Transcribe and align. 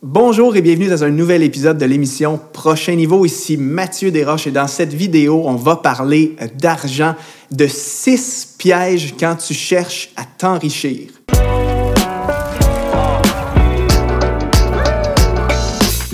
Bonjour 0.00 0.54
et 0.54 0.62
bienvenue 0.62 0.86
dans 0.86 1.02
un 1.02 1.10
nouvel 1.10 1.42
épisode 1.42 1.76
de 1.76 1.84
l'émission 1.84 2.38
Prochain 2.52 2.94
Niveau. 2.94 3.24
Ici 3.24 3.56
Mathieu 3.56 4.12
Desroches 4.12 4.46
et 4.46 4.52
dans 4.52 4.68
cette 4.68 4.94
vidéo, 4.94 5.42
on 5.44 5.56
va 5.56 5.74
parler 5.74 6.36
d'argent, 6.54 7.16
de 7.50 7.66
six 7.66 8.54
pièges 8.56 9.16
quand 9.18 9.34
tu 9.34 9.54
cherches 9.54 10.10
à 10.14 10.22
t'enrichir. 10.24 11.08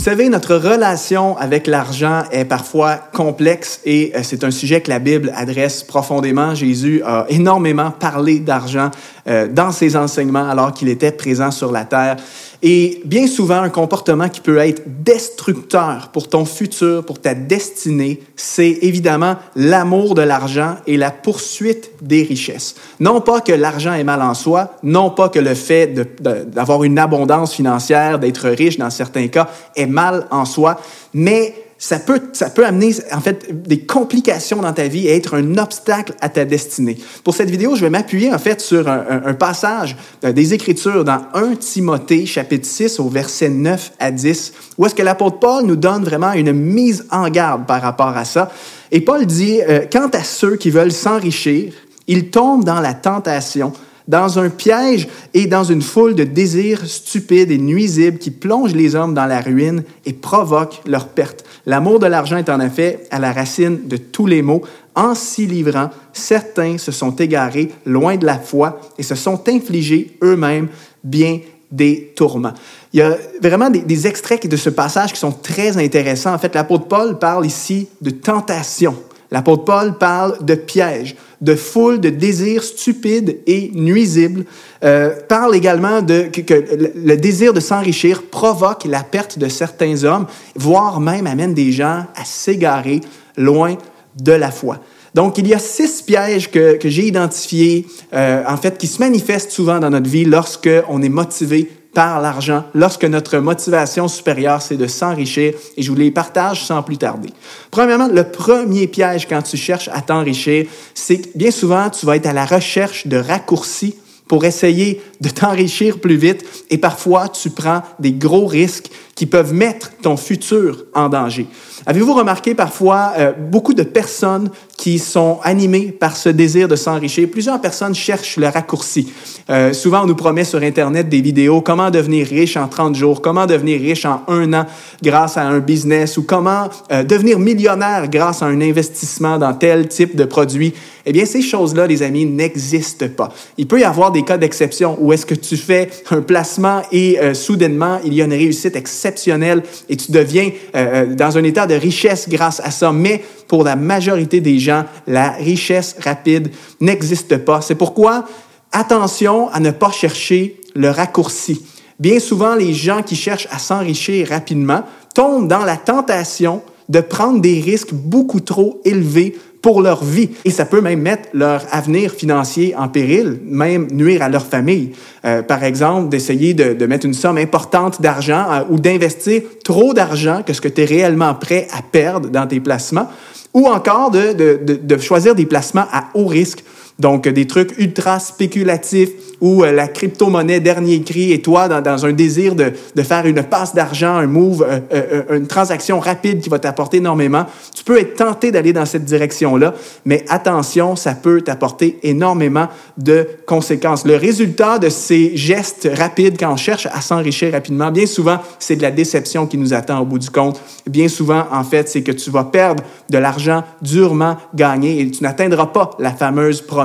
Vous 0.04 0.10
savez, 0.10 0.28
notre 0.28 0.56
relation 0.56 1.34
avec 1.38 1.66
l'argent 1.66 2.24
est 2.30 2.44
parfois 2.44 2.96
complexe 2.96 3.80
et 3.86 4.12
euh, 4.14 4.20
c'est 4.22 4.44
un 4.44 4.50
sujet 4.50 4.82
que 4.82 4.90
la 4.90 4.98
Bible 4.98 5.32
adresse 5.34 5.82
profondément. 5.82 6.54
Jésus 6.54 7.02
a 7.06 7.24
énormément 7.30 7.90
parlé 7.90 8.38
d'argent 8.38 8.90
euh, 9.26 9.48
dans 9.48 9.72
ses 9.72 9.96
enseignements 9.96 10.48
alors 10.48 10.72
qu'il 10.72 10.88
était 10.88 11.12
présent 11.12 11.50
sur 11.50 11.72
la 11.72 11.84
terre. 11.84 12.16
Et 12.62 13.02
bien 13.04 13.26
souvent, 13.26 13.62
un 13.62 13.68
comportement 13.68 14.28
qui 14.28 14.40
peut 14.40 14.58
être 14.58 14.82
destructeur 14.86 16.10
pour 16.12 16.28
ton 16.28 16.44
futur, 16.44 17.04
pour 17.04 17.20
ta 17.20 17.34
destinée, 17.34 18.22
c'est 18.36 18.78
évidemment 18.82 19.36
l'amour 19.56 20.14
de 20.14 20.22
l'argent 20.22 20.76
et 20.86 20.96
la 20.96 21.10
poursuite 21.10 21.90
des 22.00 22.22
richesses. 22.22 22.74
Non 23.00 23.20
pas 23.20 23.40
que 23.40 23.52
l'argent 23.52 23.94
est 23.94 24.04
mal 24.04 24.22
en 24.22 24.34
soi, 24.34 24.76
non 24.82 25.10
pas 25.10 25.28
que 25.28 25.38
le 25.38 25.54
fait 25.54 25.88
d'avoir 26.22 26.84
une 26.84 26.98
abondance 26.98 27.54
financière, 27.54 28.18
d'être 28.18 28.48
riche 28.48 28.78
dans 28.78 28.90
certains 28.90 29.28
cas, 29.28 29.48
est 29.76 29.86
mal 29.86 30.26
en 30.30 30.44
soi, 30.44 30.80
mais 31.12 31.63
ça 31.84 31.98
peut, 31.98 32.22
ça 32.32 32.48
peut 32.48 32.64
amener 32.64 32.94
en 33.12 33.20
fait 33.20 33.62
des 33.68 33.80
complications 33.80 34.62
dans 34.62 34.72
ta 34.72 34.88
vie 34.88 35.06
et 35.06 35.16
être 35.16 35.34
un 35.34 35.58
obstacle 35.58 36.14
à 36.22 36.30
ta 36.30 36.46
destinée. 36.46 36.96
Pour 37.22 37.34
cette 37.34 37.50
vidéo, 37.50 37.76
je 37.76 37.82
vais 37.82 37.90
m'appuyer 37.90 38.32
en 38.32 38.38
fait 38.38 38.62
sur 38.62 38.88
un, 38.88 39.04
un, 39.26 39.34
passage 39.34 39.94
euh, 40.24 40.32
des 40.32 40.54
Écritures 40.54 41.04
dans 41.04 41.20
1 41.34 41.56
Timothée 41.56 42.24
chapitre 42.24 42.66
6 42.66 43.00
au 43.00 43.10
verset 43.10 43.50
9 43.50 43.92
à 43.98 44.10
10, 44.10 44.54
où 44.78 44.86
est-ce 44.86 44.94
que 44.94 45.02
l'apôtre 45.02 45.40
Paul 45.40 45.66
nous 45.66 45.76
donne 45.76 46.04
vraiment 46.04 46.32
une 46.32 46.54
mise 46.54 47.04
en 47.10 47.28
garde 47.28 47.66
par 47.66 47.82
rapport 47.82 48.16
à 48.16 48.24
ça. 48.24 48.50
Et 48.90 49.02
Paul 49.02 49.26
dit, 49.26 49.60
euh, 49.60 49.80
quant 49.92 50.08
à 50.08 50.24
ceux 50.24 50.56
qui 50.56 50.70
veulent 50.70 50.90
s'enrichir, 50.90 51.74
ils 52.06 52.30
tombent 52.30 52.64
dans 52.64 52.80
la 52.80 52.94
tentation 52.94 53.74
dans 54.06 54.38
un 54.38 54.50
piège 54.50 55.08
et 55.32 55.46
dans 55.46 55.64
une 55.64 55.82
foule 55.82 56.14
de 56.14 56.24
désirs 56.24 56.86
stupides 56.86 57.50
et 57.50 57.58
nuisibles 57.58 58.18
qui 58.18 58.30
plongent 58.30 58.74
les 58.74 58.94
hommes 58.94 59.14
dans 59.14 59.26
la 59.26 59.40
ruine 59.40 59.82
et 60.04 60.12
provoquent 60.12 60.82
leur 60.86 61.08
perte. 61.08 61.44
L'amour 61.66 61.98
de 61.98 62.06
l'argent 62.06 62.36
est 62.36 62.50
en 62.50 62.60
effet 62.60 63.06
à 63.10 63.18
la 63.18 63.32
racine 63.32 63.88
de 63.88 63.96
tous 63.96 64.26
les 64.26 64.42
maux. 64.42 64.62
En 64.94 65.14
s'y 65.14 65.46
livrant, 65.46 65.90
certains 66.12 66.78
se 66.78 66.92
sont 66.92 67.16
égarés 67.16 67.72
loin 67.86 68.16
de 68.16 68.26
la 68.26 68.38
foi 68.38 68.80
et 68.98 69.02
se 69.02 69.14
sont 69.14 69.48
infligés 69.48 70.16
eux-mêmes 70.22 70.68
bien 71.02 71.40
des 71.72 72.12
tourments. 72.14 72.54
Il 72.92 73.00
y 73.00 73.02
a 73.02 73.16
vraiment 73.42 73.70
des, 73.70 73.80
des, 73.80 74.06
extraits 74.06 74.46
de 74.46 74.56
ce 74.56 74.70
passage 74.70 75.12
qui 75.12 75.18
sont 75.18 75.32
très 75.32 75.76
intéressants. 75.76 76.32
En 76.32 76.38
fait, 76.38 76.54
l'apôtre 76.54 76.86
Paul 76.86 77.18
parle 77.18 77.46
ici 77.46 77.88
de 78.00 78.10
tentation. 78.10 78.94
L'apôtre 79.32 79.64
Paul 79.64 79.98
parle 79.98 80.44
de 80.44 80.54
piège, 80.54 81.16
de 81.44 81.54
foule, 81.54 82.00
de 82.00 82.08
désirs 82.08 82.64
stupides 82.64 83.38
et 83.46 83.70
nuisibles. 83.74 84.44
Euh, 84.82 85.10
parle 85.28 85.54
également 85.54 86.00
de 86.00 86.22
que, 86.22 86.54
le 86.96 87.16
désir 87.16 87.52
de 87.52 87.60
s'enrichir 87.60 88.22
provoque 88.22 88.84
la 88.86 89.02
perte 89.02 89.38
de 89.38 89.48
certains 89.48 90.04
hommes, 90.04 90.26
voire 90.56 91.00
même 91.00 91.26
amène 91.26 91.52
des 91.52 91.70
gens 91.70 92.06
à 92.16 92.24
s'égarer 92.24 93.02
loin 93.36 93.76
de 94.16 94.32
la 94.32 94.50
foi. 94.50 94.80
Donc, 95.14 95.38
il 95.38 95.46
y 95.46 95.54
a 95.54 95.58
six 95.58 96.02
pièges 96.02 96.50
que, 96.50 96.76
que 96.76 96.88
j'ai 96.88 97.06
identifiés, 97.06 97.86
euh, 98.14 98.42
en 98.48 98.56
fait, 98.56 98.78
qui 98.78 98.88
se 98.88 98.98
manifestent 98.98 99.50
souvent 99.50 99.78
dans 99.78 99.90
notre 99.90 100.08
vie 100.08 100.24
lorsque 100.24 100.70
on 100.88 101.02
est 101.02 101.08
motivé 101.08 101.70
par 101.94 102.20
l'argent 102.20 102.64
lorsque 102.74 103.04
notre 103.04 103.38
motivation 103.38 104.08
supérieure, 104.08 104.60
c'est 104.60 104.76
de 104.76 104.86
s'enrichir. 104.86 105.54
Et 105.76 105.82
je 105.82 105.90
vous 105.90 105.96
les 105.96 106.10
partage 106.10 106.64
sans 106.64 106.82
plus 106.82 106.98
tarder. 106.98 107.30
Premièrement, 107.70 108.08
le 108.08 108.24
premier 108.24 108.86
piège 108.86 109.26
quand 109.28 109.42
tu 109.42 109.56
cherches 109.56 109.88
à 109.92 110.00
t'enrichir, 110.02 110.66
c'est 110.92 111.18
que 111.18 111.28
bien 111.38 111.50
souvent, 111.50 111.88
tu 111.88 112.04
vas 112.04 112.16
être 112.16 112.26
à 112.26 112.32
la 112.32 112.44
recherche 112.44 113.06
de 113.06 113.16
raccourcis 113.16 113.96
pour 114.28 114.44
essayer 114.44 115.02
de 115.24 115.30
t'enrichir 115.30 115.98
plus 115.98 116.16
vite 116.16 116.44
et 116.70 116.78
parfois 116.78 117.28
tu 117.28 117.50
prends 117.50 117.82
des 117.98 118.12
gros 118.12 118.46
risques 118.46 118.90
qui 119.14 119.26
peuvent 119.26 119.54
mettre 119.54 119.92
ton 120.02 120.16
futur 120.16 120.84
en 120.94 121.08
danger. 121.08 121.46
Avez-vous 121.86 122.14
remarqué 122.14 122.54
parfois 122.54 123.12
euh, 123.18 123.32
beaucoup 123.32 123.74
de 123.74 123.82
personnes 123.82 124.50
qui 124.76 124.98
sont 124.98 125.38
animées 125.42 125.92
par 125.92 126.16
ce 126.16 126.28
désir 126.28 126.66
de 126.66 126.76
s'enrichir? 126.76 127.28
Plusieurs 127.30 127.60
personnes 127.60 127.94
cherchent 127.94 128.38
le 128.38 128.48
raccourci. 128.48 129.12
Euh, 129.50 129.72
souvent, 129.72 130.02
on 130.02 130.06
nous 130.06 130.16
promet 130.16 130.44
sur 130.44 130.62
Internet 130.62 131.08
des 131.08 131.20
vidéos 131.20 131.60
comment 131.60 131.90
devenir 131.90 132.26
riche 132.26 132.56
en 132.56 132.68
30 132.68 132.94
jours, 132.96 133.22
comment 133.22 133.46
devenir 133.46 133.80
riche 133.80 134.04
en 134.04 134.22
un 134.28 134.52
an 134.52 134.66
grâce 135.02 135.36
à 135.36 135.42
un 135.42 135.60
business 135.60 136.16
ou 136.16 136.22
comment 136.22 136.68
euh, 136.90 137.04
devenir 137.04 137.38
millionnaire 137.38 138.08
grâce 138.08 138.42
à 138.42 138.46
un 138.46 138.60
investissement 138.60 139.38
dans 139.38 139.52
tel 139.52 139.86
type 139.88 140.16
de 140.16 140.24
produit. 140.24 140.74
Eh 141.06 141.12
bien, 141.12 141.26
ces 141.26 141.42
choses-là, 141.42 141.86
les 141.86 142.02
amis, 142.02 142.24
n'existent 142.24 143.08
pas. 143.14 143.32
Il 143.58 143.66
peut 143.66 143.80
y 143.80 143.84
avoir 143.84 144.10
des 144.10 144.22
cas 144.22 144.38
d'exception 144.38 144.96
où 145.00 145.12
est-ce 145.14 145.26
que 145.26 145.34
tu 145.34 145.56
fais 145.56 145.88
un 146.10 146.20
placement 146.20 146.82
et 146.92 147.18
euh, 147.18 147.34
soudainement, 147.34 148.00
il 148.04 148.14
y 148.14 148.20
a 148.20 148.24
une 148.24 148.32
réussite 148.32 148.76
exceptionnelle 148.76 149.62
et 149.88 149.96
tu 149.96 150.10
deviens 150.10 150.50
euh, 150.74 151.04
euh, 151.04 151.14
dans 151.14 151.38
un 151.38 151.44
état 151.44 151.66
de 151.66 151.74
richesse 151.74 152.28
grâce 152.28 152.60
à 152.60 152.70
ça. 152.70 152.92
Mais 152.92 153.22
pour 153.48 153.64
la 153.64 153.76
majorité 153.76 154.40
des 154.40 154.58
gens, 154.58 154.84
la 155.06 155.30
richesse 155.30 155.96
rapide 156.00 156.50
n'existe 156.80 157.38
pas. 157.38 157.60
C'est 157.60 157.76
pourquoi 157.76 158.24
attention 158.72 159.48
à 159.50 159.60
ne 159.60 159.70
pas 159.70 159.92
chercher 159.92 160.60
le 160.74 160.90
raccourci. 160.90 161.64
Bien 162.00 162.18
souvent, 162.18 162.56
les 162.56 162.74
gens 162.74 163.02
qui 163.02 163.14
cherchent 163.14 163.48
à 163.52 163.58
s'enrichir 163.58 164.28
rapidement 164.28 164.82
tombent 165.14 165.46
dans 165.46 165.64
la 165.64 165.76
tentation 165.76 166.60
de 166.88 167.00
prendre 167.00 167.40
des 167.40 167.60
risques 167.60 167.94
beaucoup 167.94 168.40
trop 168.40 168.80
élevés 168.84 169.36
pour 169.64 169.80
leur 169.80 170.04
vie. 170.04 170.28
Et 170.44 170.50
ça 170.50 170.66
peut 170.66 170.82
même 170.82 171.00
mettre 171.00 171.30
leur 171.32 171.62
avenir 171.70 172.12
financier 172.12 172.74
en 172.76 172.88
péril, 172.88 173.38
même 173.46 173.88
nuire 173.92 174.20
à 174.20 174.28
leur 174.28 174.44
famille. 174.44 174.90
Euh, 175.24 175.40
par 175.40 175.64
exemple, 175.64 176.10
d'essayer 176.10 176.52
de, 176.52 176.74
de, 176.74 176.84
mettre 176.84 177.06
une 177.06 177.14
somme 177.14 177.38
importante 177.38 178.02
d'argent 178.02 178.44
euh, 178.50 178.60
ou 178.68 178.78
d'investir 178.78 179.40
trop 179.64 179.94
d'argent 179.94 180.42
que 180.46 180.52
ce 180.52 180.60
que 180.60 180.68
tu 180.68 180.82
es 180.82 180.84
réellement 180.84 181.34
prêt 181.34 181.66
à 181.72 181.80
perdre 181.80 182.28
dans 182.28 182.46
tes 182.46 182.60
placements, 182.60 183.08
ou 183.54 183.66
encore 183.66 184.10
de, 184.10 184.34
de, 184.34 184.74
de 184.74 184.98
choisir 184.98 185.34
des 185.34 185.46
placements 185.46 185.86
à 185.90 186.08
haut 186.12 186.26
risque 186.26 186.62
donc, 187.00 187.26
des 187.28 187.46
trucs 187.46 187.76
ultra 187.78 188.20
spéculatifs 188.20 189.10
ou 189.40 189.64
euh, 189.64 189.72
la 189.72 189.88
crypto-monnaie 189.88 190.60
dernier 190.60 191.02
cri 191.02 191.32
et 191.32 191.42
toi, 191.42 191.66
dans, 191.66 191.80
dans 191.80 192.06
un 192.06 192.12
désir 192.12 192.54
de, 192.54 192.72
de, 192.94 193.02
faire 193.02 193.26
une 193.26 193.42
passe 193.42 193.74
d'argent, 193.74 194.14
un 194.16 194.28
move, 194.28 194.64
euh, 194.68 194.78
euh, 194.92 195.36
une 195.36 195.48
transaction 195.48 195.98
rapide 195.98 196.40
qui 196.40 196.48
va 196.48 196.60
t'apporter 196.60 196.98
énormément, 196.98 197.46
tu 197.74 197.82
peux 197.82 197.98
être 197.98 198.14
tenté 198.14 198.52
d'aller 198.52 198.72
dans 198.72 198.86
cette 198.86 199.04
direction-là, 199.04 199.74
mais 200.04 200.24
attention, 200.28 200.94
ça 200.94 201.14
peut 201.14 201.40
t'apporter 201.42 201.98
énormément 202.04 202.68
de 202.96 203.26
conséquences. 203.44 204.04
Le 204.04 204.14
résultat 204.14 204.78
de 204.78 204.88
ces 204.88 205.36
gestes 205.36 205.90
rapides 205.92 206.36
quand 206.38 206.52
on 206.52 206.56
cherche 206.56 206.86
à 206.86 207.00
s'enrichir 207.00 207.52
rapidement, 207.52 207.90
bien 207.90 208.06
souvent, 208.06 208.38
c'est 208.60 208.76
de 208.76 208.82
la 208.82 208.92
déception 208.92 209.48
qui 209.48 209.58
nous 209.58 209.74
attend 209.74 210.00
au 210.00 210.04
bout 210.04 210.20
du 210.20 210.30
compte. 210.30 210.60
Bien 210.88 211.08
souvent, 211.08 211.44
en 211.50 211.64
fait, 211.64 211.88
c'est 211.88 212.02
que 212.02 212.12
tu 212.12 212.30
vas 212.30 212.44
perdre 212.44 212.84
de 213.10 213.18
l'argent 213.18 213.64
durement 213.82 214.36
gagné 214.54 215.00
et 215.00 215.10
tu 215.10 215.24
n'atteindras 215.24 215.66
pas 215.66 215.90
la 215.98 216.12
fameuse 216.12 216.62
promesse 216.62 216.83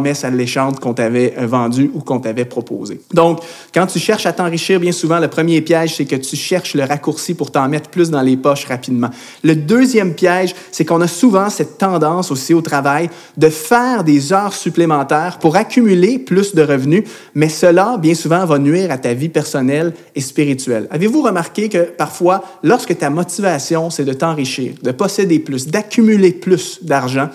qu'on 0.79 0.93
t'avait 0.93 1.33
euh, 1.37 1.47
vendue 1.47 1.91
ou 1.93 1.99
qu'on 1.99 2.19
t'avait 2.19 2.45
proposée. 2.45 3.01
Donc, 3.13 3.39
quand 3.73 3.85
tu 3.87 3.99
cherches 3.99 4.25
à 4.25 4.33
t'enrichir, 4.33 4.79
bien 4.79 4.91
souvent, 4.91 5.19
le 5.19 5.27
premier 5.27 5.61
piège, 5.61 5.95
c'est 5.95 6.05
que 6.05 6.15
tu 6.15 6.35
cherches 6.35 6.75
le 6.75 6.83
raccourci 6.83 7.33
pour 7.33 7.51
t'en 7.51 7.67
mettre 7.67 7.89
plus 7.89 8.09
dans 8.09 8.21
les 8.21 8.37
poches 8.37 8.65
rapidement. 8.65 9.09
Le 9.43 9.55
deuxième 9.55 10.13
piège, 10.13 10.55
c'est 10.71 10.85
qu'on 10.85 11.01
a 11.01 11.07
souvent 11.07 11.49
cette 11.49 11.77
tendance 11.77 12.31
aussi 12.31 12.53
au 12.53 12.61
travail 12.61 13.09
de 13.37 13.49
faire 13.49 14.03
des 14.03 14.33
heures 14.33 14.53
supplémentaires 14.53 15.39
pour 15.39 15.55
accumuler 15.55 16.19
plus 16.19 16.55
de 16.55 16.61
revenus, 16.61 17.03
mais 17.33 17.49
cela, 17.49 17.97
bien 17.97 18.13
souvent, 18.13 18.45
va 18.45 18.59
nuire 18.59 18.91
à 18.91 18.97
ta 18.97 19.13
vie 19.13 19.29
personnelle 19.29 19.93
et 20.15 20.21
spirituelle. 20.21 20.87
Avez-vous 20.91 21.21
remarqué 21.21 21.69
que 21.69 21.83
parfois, 21.83 22.43
lorsque 22.63 22.97
ta 22.97 23.09
motivation, 23.09 23.89
c'est 23.89 24.05
de 24.05 24.13
t'enrichir, 24.13 24.73
de 24.81 24.91
posséder 24.91 25.39
plus, 25.39 25.67
d'accumuler 25.67 26.31
plus 26.31 26.79
d'argent, 26.81 27.29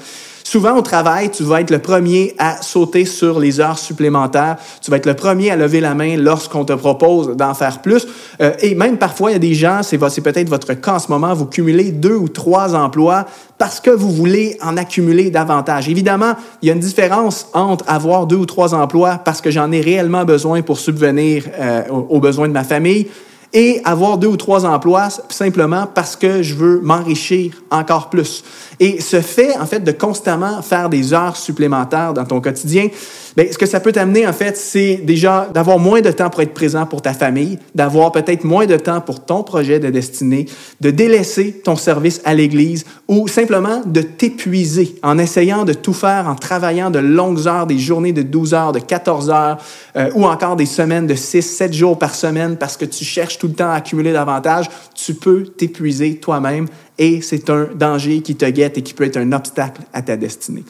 Souvent 0.46 0.76
au 0.76 0.82
travail, 0.82 1.30
tu 1.30 1.42
vas 1.42 1.62
être 1.62 1.70
le 1.70 1.78
premier 1.78 2.34
à 2.38 2.60
sauter 2.60 3.06
sur 3.06 3.40
les 3.40 3.60
heures 3.60 3.78
supplémentaires. 3.78 4.58
Tu 4.82 4.90
vas 4.90 4.98
être 4.98 5.06
le 5.06 5.14
premier 5.14 5.50
à 5.50 5.56
lever 5.56 5.80
la 5.80 5.94
main 5.94 6.18
lorsqu'on 6.18 6.66
te 6.66 6.74
propose 6.74 7.34
d'en 7.34 7.54
faire 7.54 7.80
plus. 7.80 8.06
Euh, 8.42 8.52
et 8.60 8.74
même 8.74 8.98
parfois, 8.98 9.30
il 9.30 9.32
y 9.32 9.36
a 9.36 9.40
des 9.40 9.54
gens, 9.54 9.80
c'est 9.82 9.96
peut-être 9.96 10.50
votre 10.50 10.74
cas 10.74 10.92
en 10.92 10.98
ce 10.98 11.10
moment, 11.10 11.32
vous 11.32 11.46
cumulez 11.46 11.92
deux 11.92 12.14
ou 12.14 12.28
trois 12.28 12.74
emplois 12.74 13.24
parce 13.56 13.80
que 13.80 13.90
vous 13.90 14.10
voulez 14.10 14.58
en 14.62 14.76
accumuler 14.76 15.30
davantage. 15.30 15.88
Évidemment, 15.88 16.34
il 16.60 16.68
y 16.68 16.70
a 16.70 16.74
une 16.74 16.80
différence 16.80 17.48
entre 17.54 17.86
avoir 17.88 18.26
deux 18.26 18.36
ou 18.36 18.46
trois 18.46 18.74
emplois 18.74 19.22
parce 19.24 19.40
que 19.40 19.50
j'en 19.50 19.72
ai 19.72 19.80
réellement 19.80 20.26
besoin 20.26 20.60
pour 20.60 20.78
subvenir 20.78 21.44
euh, 21.58 21.84
aux 21.88 22.20
besoins 22.20 22.48
de 22.48 22.52
ma 22.52 22.64
famille 22.64 23.08
et 23.54 23.80
avoir 23.84 24.18
deux 24.18 24.26
ou 24.26 24.36
trois 24.36 24.66
emplois 24.66 25.08
simplement 25.30 25.86
parce 25.86 26.16
que 26.16 26.42
je 26.42 26.54
veux 26.54 26.80
m'enrichir 26.82 27.62
encore 27.70 28.10
plus. 28.10 28.44
Et 28.80 29.00
ce 29.00 29.20
fait, 29.20 29.56
en 29.58 29.66
fait, 29.66 29.80
de 29.80 29.92
constamment 29.92 30.60
faire 30.60 30.90
des 30.90 31.14
heures 31.14 31.36
supplémentaires 31.36 32.12
dans 32.12 32.24
ton 32.24 32.40
quotidien, 32.40 32.88
Bien, 33.36 33.46
ce 33.50 33.58
que 33.58 33.66
ça 33.66 33.80
peut 33.80 33.90
t'amener, 33.90 34.28
en 34.28 34.32
fait, 34.32 34.56
c'est 34.56 35.00
déjà 35.02 35.48
d'avoir 35.52 35.80
moins 35.80 36.00
de 36.00 36.12
temps 36.12 36.30
pour 36.30 36.40
être 36.42 36.54
présent 36.54 36.86
pour 36.86 37.02
ta 37.02 37.12
famille, 37.12 37.58
d'avoir 37.74 38.12
peut-être 38.12 38.44
moins 38.44 38.66
de 38.66 38.76
temps 38.76 39.00
pour 39.00 39.24
ton 39.24 39.42
projet 39.42 39.80
de 39.80 39.90
destinée, 39.90 40.46
de 40.80 40.90
délaisser 40.90 41.60
ton 41.64 41.74
service 41.74 42.20
à 42.24 42.32
l'Église 42.32 42.84
ou 43.08 43.26
simplement 43.26 43.82
de 43.84 44.02
t'épuiser 44.02 44.94
en 45.02 45.18
essayant 45.18 45.64
de 45.64 45.72
tout 45.72 45.92
faire, 45.92 46.28
en 46.28 46.36
travaillant 46.36 46.90
de 46.92 47.00
longues 47.00 47.48
heures, 47.48 47.66
des 47.66 47.78
journées 47.78 48.12
de 48.12 48.22
12 48.22 48.54
heures, 48.54 48.72
de 48.72 48.78
14 48.78 49.30
heures 49.30 49.58
euh, 49.96 50.10
ou 50.14 50.26
encore 50.26 50.54
des 50.54 50.66
semaines 50.66 51.08
de 51.08 51.16
6, 51.16 51.42
7 51.42 51.72
jours 51.72 51.98
par 51.98 52.14
semaine 52.14 52.56
parce 52.56 52.76
que 52.76 52.84
tu 52.84 53.04
cherches 53.04 53.38
tout 53.44 53.48
le 53.48 53.56
temps 53.56 53.72
accumuler 53.72 54.14
davantage. 54.14 54.70
Tu 54.94 55.12
peux 55.12 55.42
t'épuiser 55.44 56.16
toi-même 56.16 56.66
et 56.96 57.20
c'est 57.20 57.50
un 57.50 57.68
danger 57.74 58.22
qui 58.22 58.36
te 58.36 58.46
guette 58.46 58.78
et 58.78 58.82
qui 58.82 58.94
peut 58.94 59.04
être 59.04 59.18
un 59.18 59.32
obstacle 59.32 59.82
à 59.92 60.00
ta 60.00 60.16
destinée. 60.16 60.64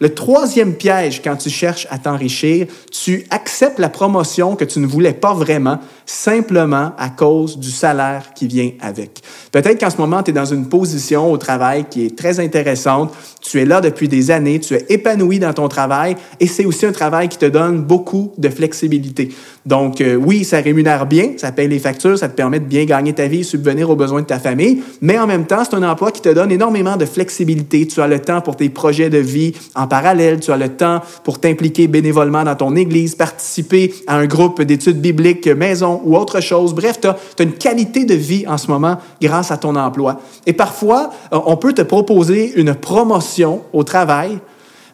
Le 0.00 0.14
troisième 0.14 0.74
piège 0.74 1.22
quand 1.22 1.36
tu 1.36 1.50
cherches 1.50 1.88
à 1.90 1.98
t'enrichir, 1.98 2.66
tu 2.90 3.24
acceptes 3.30 3.78
la 3.78 3.88
promotion 3.88 4.54
que 4.54 4.64
tu 4.64 4.78
ne 4.78 4.86
voulais 4.86 5.12
pas 5.12 5.34
vraiment 5.34 5.78
simplement 6.06 6.92
à 6.96 7.10
cause 7.10 7.58
du 7.58 7.70
salaire 7.70 8.32
qui 8.34 8.46
vient 8.46 8.70
avec. 8.80 9.22
Peut-être 9.50 9.80
qu'en 9.80 9.90
ce 9.90 9.98
moment, 9.98 10.22
tu 10.22 10.30
es 10.30 10.34
dans 10.34 10.44
une 10.44 10.68
position 10.68 11.30
au 11.32 11.36
travail 11.36 11.86
qui 11.90 12.06
est 12.06 12.16
très 12.16 12.38
intéressante, 12.40 13.12
tu 13.40 13.60
es 13.60 13.64
là 13.64 13.80
depuis 13.80 14.08
des 14.08 14.30
années, 14.30 14.60
tu 14.60 14.74
es 14.74 14.86
épanoui 14.88 15.38
dans 15.38 15.52
ton 15.52 15.68
travail 15.68 16.16
et 16.38 16.46
c'est 16.46 16.64
aussi 16.64 16.86
un 16.86 16.92
travail 16.92 17.28
qui 17.28 17.38
te 17.38 17.46
donne 17.46 17.82
beaucoup 17.82 18.32
de 18.38 18.48
flexibilité. 18.48 19.30
Donc 19.66 20.00
euh, 20.00 20.14
oui, 20.14 20.44
ça 20.44 20.60
rémunère 20.60 21.06
bien, 21.06 21.32
ça 21.36 21.52
paye 21.52 21.68
les 21.68 21.78
factures, 21.78 22.18
ça 22.18 22.28
te 22.28 22.34
permet 22.34 22.60
de 22.60 22.64
bien 22.64 22.84
gagner 22.84 23.12
ta 23.12 23.26
vie, 23.26 23.44
subvenir 23.44 23.90
aux 23.90 23.96
besoins 23.96 24.22
de 24.22 24.26
ta 24.26 24.38
famille, 24.38 24.82
mais 25.00 25.18
en 25.18 25.26
même 25.26 25.46
temps, 25.46 25.62
c'est 25.64 25.76
un 25.76 25.82
emploi 25.82 26.10
qui 26.10 26.22
te 26.22 26.28
donne 26.28 26.52
énormément 26.52 26.96
de 26.96 27.04
flexibilité. 27.04 27.86
Tu 27.86 28.00
as 28.00 28.06
le 28.06 28.20
temps 28.20 28.40
pour 28.40 28.56
tes 28.56 28.68
projets 28.68 29.10
de 29.10 29.18
vie 29.18 29.54
parallèle, 29.88 30.38
tu 30.40 30.52
as 30.52 30.56
le 30.56 30.68
temps 30.68 31.00
pour 31.24 31.40
t'impliquer 31.40 31.88
bénévolement 31.88 32.44
dans 32.44 32.54
ton 32.54 32.76
église, 32.76 33.14
participer 33.14 33.92
à 34.06 34.16
un 34.16 34.26
groupe 34.26 34.62
d'études 34.62 35.00
bibliques 35.00 35.48
maison 35.48 36.00
ou 36.04 36.16
autre 36.16 36.40
chose. 36.40 36.74
Bref, 36.74 37.00
tu 37.00 37.08
as, 37.08 37.16
une 37.42 37.52
qualité 37.52 38.04
de 38.04 38.14
vie 38.14 38.46
en 38.46 38.58
ce 38.58 38.70
moment 38.70 38.98
grâce 39.20 39.50
à 39.50 39.56
ton 39.56 39.74
emploi. 39.76 40.20
Et 40.46 40.52
parfois, 40.52 41.10
euh, 41.32 41.38
on 41.46 41.56
peut 41.56 41.72
te 41.72 41.82
proposer 41.82 42.52
une 42.56 42.74
promotion 42.74 43.62
au 43.72 43.84
travail, 43.84 44.38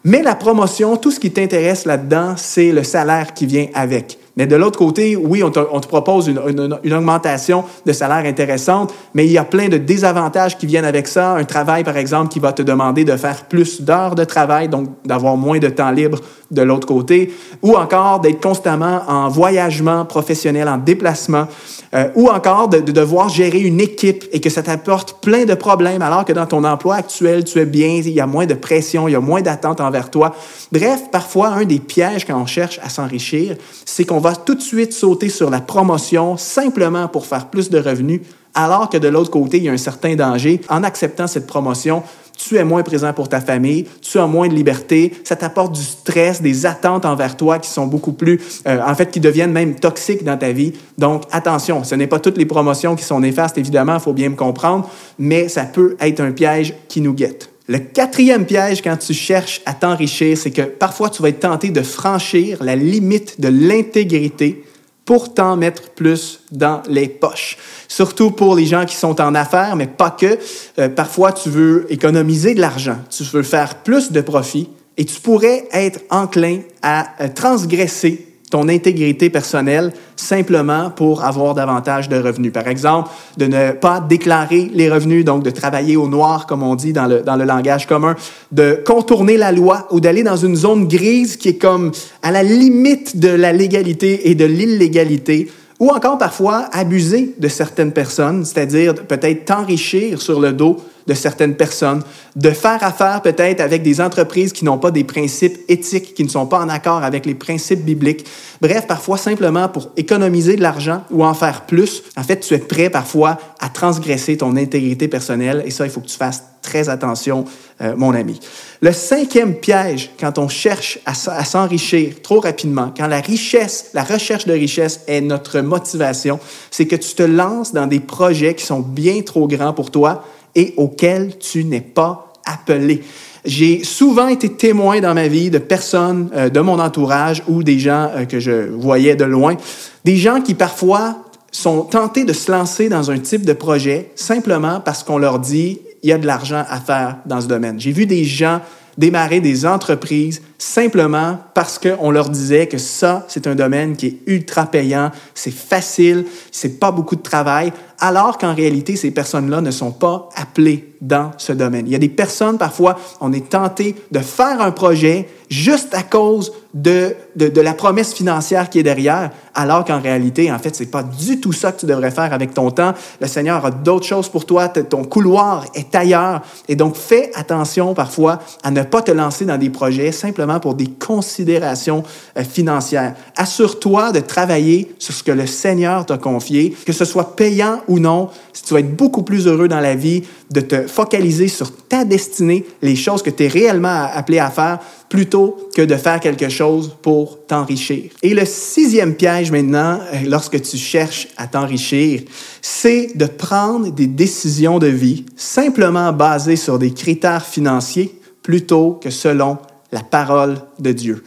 mais 0.03 0.21
la 0.21 0.35
promotion, 0.35 0.97
tout 0.97 1.11
ce 1.11 1.19
qui 1.19 1.31
t'intéresse 1.31 1.85
là-dedans, 1.85 2.35
c'est 2.37 2.71
le 2.71 2.83
salaire 2.83 3.33
qui 3.33 3.45
vient 3.45 3.67
avec. 3.73 4.19
Mais 4.37 4.47
de 4.47 4.55
l'autre 4.55 4.77
côté, 4.77 5.15
oui, 5.15 5.43
on 5.43 5.49
te, 5.49 5.87
propose 5.87 6.27
une, 6.27 6.41
une, 6.83 6.93
augmentation 6.93 7.63
de 7.85 7.93
salaire 7.93 8.25
intéressante, 8.25 8.93
mais 9.13 9.25
il 9.25 9.31
y 9.31 9.37
a 9.37 9.45
plein 9.45 9.69
de 9.69 9.77
désavantages 9.77 10.57
qui 10.57 10.65
viennent 10.65 10.85
avec 10.85 11.07
ça. 11.07 11.35
Un 11.35 11.45
travail, 11.45 11.83
par 11.83 11.95
exemple, 11.95 12.29
qui 12.29 12.39
va 12.39 12.51
te 12.51 12.61
demander 12.61 13.05
de 13.05 13.15
faire 13.15 13.45
plus 13.45 13.81
d'heures 13.81 14.15
de 14.15 14.25
travail, 14.25 14.67
donc 14.67 14.89
d'avoir 15.05 15.37
moins 15.37 15.59
de 15.59 15.69
temps 15.69 15.91
libre 15.91 16.19
de 16.51 16.61
l'autre 16.61 16.85
côté, 16.85 17.33
ou 17.61 17.75
encore 17.75 18.19
d'être 18.19 18.41
constamment 18.41 19.01
en 19.07 19.29
voyagement 19.29 20.05
professionnel, 20.05 20.67
en 20.67 20.77
déplacement, 20.77 21.47
euh, 21.93 22.09
ou 22.15 22.27
encore 22.29 22.67
de, 22.67 22.79
de, 22.79 22.91
devoir 22.91 23.29
gérer 23.29 23.59
une 23.59 23.79
équipe 23.79 24.25
et 24.31 24.39
que 24.39 24.49
ça 24.49 24.61
t'apporte 24.61 25.21
plein 25.21 25.45
de 25.45 25.55
problèmes, 25.55 26.01
alors 26.01 26.25
que 26.25 26.33
dans 26.33 26.45
ton 26.45 26.63
emploi 26.63 26.95
actuel, 26.95 27.45
tu 27.45 27.59
es 27.59 27.65
bien, 27.65 27.87
il 27.87 28.09
y 28.09 28.19
a 28.19 28.27
moins 28.27 28.45
de 28.45 28.53
pression, 28.53 29.07
il 29.07 29.11
y 29.11 29.15
a 29.15 29.19
moins 29.19 29.41
d'attente 29.41 29.81
envers 29.81 30.11
toi. 30.11 30.35
Bref, 30.71 31.03
parfois, 31.11 31.49
un 31.49 31.65
des 31.65 31.79
pièges 31.79 32.25
quand 32.25 32.39
on 32.39 32.45
cherche 32.45 32.79
à 32.83 32.89
s'enrichir, 32.89 33.55
c'est 33.85 34.03
qu'on 34.03 34.19
va 34.25 34.35
tout 34.35 34.55
de 34.55 34.61
suite 34.61 34.91
sauter 34.91 35.29
sur 35.29 35.51
la 35.51 35.61
promotion 35.61 36.35
simplement 36.35 37.07
pour 37.07 37.27
faire 37.27 37.45
plus 37.47 37.69
de 37.69 37.77
revenus, 37.77 38.21
alors 38.55 38.89
que 38.89 38.97
de 38.97 39.07
l'autre 39.07 39.29
côté, 39.29 39.57
il 39.57 39.63
y 39.65 39.69
a 39.69 39.71
un 39.71 39.77
certain 39.77 40.15
danger. 40.15 40.61
En 40.67 40.83
acceptant 40.83 41.27
cette 41.27 41.45
promotion, 41.45 42.01
tu 42.35 42.57
es 42.57 42.63
moins 42.63 42.81
présent 42.81 43.13
pour 43.13 43.29
ta 43.29 43.39
famille, 43.39 43.85
tu 44.01 44.17
as 44.17 44.25
moins 44.25 44.47
de 44.47 44.55
liberté, 44.55 45.13
ça 45.23 45.35
t'apporte 45.35 45.73
du 45.73 45.83
stress, 45.83 46.41
des 46.41 46.65
attentes 46.65 47.05
envers 47.05 47.37
toi 47.37 47.59
qui 47.59 47.69
sont 47.69 47.85
beaucoup 47.85 48.13
plus, 48.13 48.63
euh, 48.67 48.79
en 48.83 48.95
fait, 48.95 49.11
qui 49.11 49.19
deviennent 49.19 49.51
même 49.51 49.75
toxiques 49.75 50.23
dans 50.23 50.37
ta 50.37 50.51
vie. 50.51 50.73
Donc, 50.97 51.23
attention, 51.31 51.83
ce 51.83 51.93
n'est 51.93 52.07
pas 52.07 52.19
toutes 52.19 52.37
les 52.39 52.47
promotions 52.47 52.95
qui 52.95 53.03
sont 53.03 53.19
néfastes, 53.19 53.59
évidemment, 53.59 53.93
il 53.95 54.01
faut 54.01 54.13
bien 54.13 54.29
me 54.29 54.35
comprendre, 54.35 54.89
mais 55.19 55.49
ça 55.49 55.65
peut 55.65 55.95
être 55.99 56.19
un 56.19 56.31
piège 56.31 56.73
qui 56.87 56.99
nous 56.99 57.13
guette. 57.13 57.54
Le 57.67 57.79
quatrième 57.79 58.45
piège 58.45 58.83
quand 58.83 58.97
tu 58.97 59.13
cherches 59.13 59.61
à 59.65 59.73
t'enrichir, 59.73 60.37
c'est 60.37 60.51
que 60.51 60.61
parfois 60.61 61.09
tu 61.09 61.23
vas 61.23 61.29
être 61.29 61.39
tenté 61.39 61.69
de 61.69 61.81
franchir 61.81 62.63
la 62.63 62.75
limite 62.75 63.41
de 63.41 63.47
l'intégrité 63.47 64.63
pour 65.03 65.33
t'en 65.33 65.55
mettre 65.55 65.89
plus 65.91 66.41
dans 66.51 66.81
les 66.87 67.07
poches. 67.07 67.57
Surtout 67.87 68.31
pour 68.31 68.55
les 68.55 68.65
gens 68.65 68.85
qui 68.85 68.95
sont 68.95 69.19
en 69.21 69.33
affaires, 69.35 69.75
mais 69.75 69.87
pas 69.87 70.11
que. 70.11 70.37
Euh, 70.79 70.89
parfois, 70.89 71.31
tu 71.31 71.49
veux 71.49 71.85
économiser 71.89 72.55
de 72.55 72.61
l'argent, 72.61 72.97
tu 73.09 73.23
veux 73.23 73.43
faire 73.43 73.75
plus 73.75 74.11
de 74.11 74.21
profit 74.21 74.69
et 74.97 75.05
tu 75.05 75.19
pourrais 75.19 75.67
être 75.71 75.99
enclin 76.09 76.59
à 76.81 77.23
euh, 77.23 77.29
transgresser 77.33 78.34
ton 78.55 78.69
intégrité 78.69 79.29
personnelle 79.29 79.91
simplement 80.15 80.89
pour 80.89 81.25
avoir 81.25 81.55
davantage 81.55 82.07
de 82.07 82.15
revenus. 82.15 82.53
Par 82.53 82.69
exemple, 82.69 83.09
de 83.35 83.47
ne 83.47 83.73
pas 83.73 83.99
déclarer 83.99 84.71
les 84.73 84.89
revenus, 84.89 85.25
donc 85.25 85.43
de 85.43 85.49
travailler 85.49 85.97
au 85.97 86.07
noir, 86.07 86.47
comme 86.47 86.63
on 86.63 86.75
dit 86.75 86.93
dans 86.93 87.05
le, 87.05 87.19
dans 87.19 87.35
le 87.35 87.43
langage 87.43 87.85
commun, 87.85 88.15
de 88.53 88.81
contourner 88.85 89.35
la 89.35 89.51
loi 89.51 89.89
ou 89.91 89.99
d'aller 89.99 90.23
dans 90.23 90.37
une 90.37 90.55
zone 90.55 90.87
grise 90.87 91.35
qui 91.35 91.49
est 91.49 91.57
comme 91.57 91.91
à 92.23 92.31
la 92.31 92.43
limite 92.43 93.19
de 93.19 93.27
la 93.27 93.51
légalité 93.51 94.29
et 94.29 94.35
de 94.35 94.45
l'illégalité 94.45 95.51
ou 95.81 95.89
encore 95.89 96.17
parfois 96.17 96.69
abuser 96.71 97.35
de 97.37 97.49
certaines 97.49 97.91
personnes, 97.91 98.45
c'est-à-dire 98.45 98.95
peut-être 98.95 99.43
t'enrichir 99.43 100.21
sur 100.21 100.39
le 100.39 100.53
dos 100.53 100.77
de 101.07 101.13
certaines 101.13 101.55
personnes, 101.55 102.01
de 102.35 102.49
faire 102.49 102.83
affaire 102.83 103.21
peut-être 103.21 103.61
avec 103.61 103.83
des 103.83 104.01
entreprises 104.01 104.53
qui 104.53 104.65
n'ont 104.65 104.77
pas 104.77 104.91
des 104.91 105.03
principes 105.03 105.59
éthiques, 105.67 106.13
qui 106.13 106.23
ne 106.23 106.29
sont 106.29 106.47
pas 106.47 106.59
en 106.59 106.69
accord 106.69 107.03
avec 107.03 107.25
les 107.25 107.35
principes 107.35 107.83
bibliques. 107.83 108.25
Bref, 108.61 108.87
parfois 108.87 109.17
simplement 109.17 109.69
pour 109.69 109.91
économiser 109.97 110.55
de 110.55 110.61
l'argent 110.61 111.03
ou 111.11 111.23
en 111.23 111.33
faire 111.33 111.65
plus, 111.65 112.03
en 112.17 112.23
fait, 112.23 112.39
tu 112.39 112.53
es 112.53 112.59
prêt 112.59 112.89
parfois 112.89 113.37
à 113.59 113.69
transgresser 113.69 114.37
ton 114.37 114.55
intégrité 114.57 115.07
personnelle 115.07 115.63
et 115.65 115.71
ça, 115.71 115.85
il 115.85 115.91
faut 115.91 116.01
que 116.01 116.07
tu 116.07 116.17
fasses 116.17 116.43
très 116.65 116.89
attention, 116.89 117.45
euh, 117.81 117.93
mon 117.95 118.15
ami. 118.15 118.39
Le 118.81 118.91
cinquième 118.91 119.53
piège, 119.55 120.09
quand 120.19 120.39
on 120.39 120.47
cherche 120.47 120.97
à, 121.05 121.11
à 121.11 121.45
s'enrichir 121.45 122.21
trop 122.23 122.39
rapidement, 122.39 122.91
quand 122.97 123.05
la 123.05 123.21
richesse, 123.21 123.91
la 123.93 124.03
recherche 124.03 124.45
de 124.47 124.53
richesse 124.53 125.01
est 125.07 125.21
notre 125.21 125.59
motivation, 125.59 126.39
c'est 126.71 126.87
que 126.87 126.95
tu 126.95 127.13
te 127.13 127.21
lances 127.21 127.71
dans 127.71 127.85
des 127.85 127.99
projets 127.99 128.55
qui 128.55 128.65
sont 128.65 128.79
bien 128.79 129.21
trop 129.21 129.47
grands 129.47 129.73
pour 129.73 129.91
toi 129.91 130.23
et 130.55 130.73
auquel 130.77 131.37
tu 131.37 131.63
n'es 131.63 131.81
pas 131.81 132.33
appelé. 132.45 133.03
J'ai 133.43 133.83
souvent 133.83 134.27
été 134.27 134.51
témoin 134.53 135.01
dans 135.01 135.13
ma 135.13 135.27
vie 135.27 135.49
de 135.49 135.59
personnes 135.59 136.29
euh, 136.35 136.49
de 136.49 136.59
mon 136.59 136.79
entourage 136.79 137.43
ou 137.47 137.63
des 137.63 137.77
gens 137.77 138.09
euh, 138.15 138.25
que 138.25 138.39
je 138.39 138.69
voyais 138.69 139.15
de 139.15 139.25
loin, 139.25 139.55
des 140.03 140.17
gens 140.17 140.41
qui 140.41 140.55
parfois 140.55 141.17
sont 141.51 141.81
tentés 141.81 142.25
de 142.25 142.33
se 142.33 142.51
lancer 142.51 142.89
dans 142.89 143.11
un 143.11 143.19
type 143.19 143.45
de 143.45 143.53
projet 143.53 144.11
simplement 144.15 144.79
parce 144.79 145.03
qu'on 145.03 145.17
leur 145.17 145.39
dit 145.39 145.79
il 146.03 146.09
y 146.09 146.13
a 146.13 146.17
de 146.17 146.25
l'argent 146.25 146.63
à 146.67 146.79
faire 146.79 147.17
dans 147.25 147.41
ce 147.41 147.47
domaine. 147.47 147.79
J'ai 147.79 147.91
vu 147.91 148.05
des 148.05 148.23
gens 148.23 148.61
démarrer 148.97 149.41
des 149.41 149.65
entreprises 149.65 150.41
simplement 150.65 151.37
parce 151.53 151.77
qu'on 151.77 152.09
leur 152.09 152.29
disait 152.29 152.67
que 152.67 152.77
ça, 152.77 153.23
c'est 153.27 153.45
un 153.45 153.55
domaine 153.55 153.95
qui 153.95 154.07
est 154.07 154.17
ultra 154.25 154.65
payant, 154.65 155.11
c'est 155.35 155.53
facile, 155.53 156.25
c'est 156.51 156.79
pas 156.79 156.91
beaucoup 156.91 157.15
de 157.15 157.21
travail, 157.21 157.71
alors 157.99 158.37
qu'en 158.37 158.53
réalité, 158.53 158.95
ces 158.95 159.11
personnes-là 159.11 159.61
ne 159.61 159.71
sont 159.71 159.91
pas 159.91 160.27
appelées 160.35 160.95
dans 161.01 161.31
ce 161.37 161.53
domaine. 161.53 161.85
Il 161.85 161.91
y 161.91 161.95
a 161.95 161.99
des 161.99 162.09
personnes, 162.09 162.57
parfois, 162.57 162.97
on 163.21 163.31
est 163.31 163.49
tenté 163.49 163.95
de 164.11 164.19
faire 164.19 164.61
un 164.61 164.71
projet 164.71 165.29
juste 165.49 165.93
à 165.93 166.01
cause 166.01 166.51
de, 166.73 167.15
de, 167.35 167.47
de 167.47 167.61
la 167.61 167.73
promesse 167.73 168.13
financière 168.13 168.69
qui 168.69 168.79
est 168.79 168.83
derrière, 168.83 169.29
alors 169.53 169.85
qu'en 169.85 170.01
réalité, 170.01 170.51
en 170.51 170.59
fait, 170.59 170.75
c'est 170.75 170.87
pas 170.87 171.03
du 171.03 171.39
tout 171.39 171.53
ça 171.53 171.71
que 171.71 171.81
tu 171.81 171.85
devrais 171.85 172.11
faire 172.11 172.33
avec 172.33 172.53
ton 172.53 172.71
temps. 172.71 172.93
Le 173.21 173.27
Seigneur 173.27 173.65
a 173.65 173.71
d'autres 173.71 174.07
choses 174.07 174.27
pour 174.27 174.45
toi, 174.45 174.67
ton 174.67 175.03
couloir 175.03 175.65
est 175.75 175.93
ailleurs. 175.95 176.41
Et 176.67 176.75
donc, 176.75 176.95
fais 176.95 177.31
attention 177.35 177.93
parfois 177.93 178.39
à 178.63 178.71
ne 178.71 178.81
pas 178.81 179.01
te 179.01 179.11
lancer 179.11 179.45
dans 179.45 179.57
des 179.57 179.69
projets 179.69 180.11
simplement 180.11 180.54
pour 180.59 180.75
des 180.75 180.87
considérations 180.87 182.03
euh, 182.37 182.43
financières. 182.43 183.15
Assure-toi 183.35 184.11
de 184.11 184.19
travailler 184.19 184.93
sur 184.99 185.13
ce 185.13 185.23
que 185.23 185.31
le 185.31 185.47
Seigneur 185.47 186.05
t'a 186.05 186.17
confié, 186.17 186.75
que 186.85 186.93
ce 186.93 187.05
soit 187.05 187.35
payant 187.35 187.81
ou 187.87 187.99
non, 187.99 188.29
si 188.53 188.63
tu 188.63 188.73
vas 188.73 188.79
être 188.79 188.95
beaucoup 188.95 189.23
plus 189.23 189.47
heureux 189.47 189.67
dans 189.67 189.79
la 189.79 189.95
vie 189.95 190.23
de 190.51 190.61
te 190.61 190.87
focaliser 190.87 191.47
sur 191.47 191.71
ta 191.87 192.05
destinée, 192.05 192.65
les 192.81 192.95
choses 192.95 193.21
que 193.21 193.29
tu 193.29 193.45
es 193.45 193.47
réellement 193.47 194.07
appelé 194.13 194.39
à 194.39 194.49
faire, 194.49 194.79
plutôt 195.09 195.69
que 195.75 195.81
de 195.81 195.95
faire 195.95 196.19
quelque 196.19 196.49
chose 196.49 196.95
pour 197.01 197.45
t'enrichir. 197.45 198.11
Et 198.21 198.33
le 198.33 198.45
sixième 198.45 199.15
piège 199.15 199.51
maintenant, 199.51 199.99
euh, 200.13 200.17
lorsque 200.27 200.61
tu 200.61 200.77
cherches 200.77 201.27
à 201.37 201.47
t'enrichir, 201.47 202.21
c'est 202.61 203.15
de 203.15 203.25
prendre 203.25 203.91
des 203.91 204.07
décisions 204.07 204.79
de 204.79 204.87
vie 204.87 205.25
simplement 205.35 206.11
basées 206.11 206.55
sur 206.55 206.79
des 206.79 206.91
critères 206.91 207.45
financiers 207.45 208.19
plutôt 208.41 208.99
que 209.01 209.09
selon 209.09 209.57
la 209.95 210.01
parole 210.01 210.57
de 210.77 210.91
Dieu. 210.91 211.23